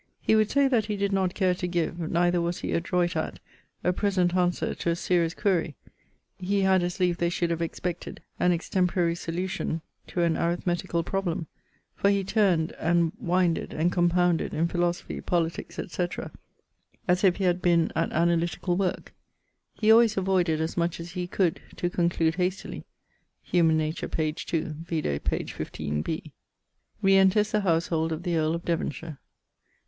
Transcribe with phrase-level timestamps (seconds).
[0.19, 3.39] He would say that he did not care to give, neither was he adroit at,
[3.83, 5.75] a present answer to a serious quaere:
[6.39, 11.45] he had as lieve they should have expected an extemporary solution to an arithmeticall probleme,
[11.95, 16.31] for he turned and winded and compounded in philosophy, politiques, etc.,
[17.07, 19.13] as if he had been at analyticall worke.
[19.75, 22.85] He alwayes avoided, as much as he could, to conclude hastily
[23.43, 24.31] (Humane Nature, p.
[24.33, 24.77] 2).
[24.81, 25.45] Vide p.
[25.45, 26.33] 15 b.
[27.03, 29.19] <_Re enters the household of the earl of Devonshire.